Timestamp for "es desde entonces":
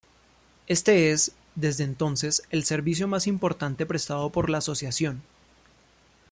1.11-2.41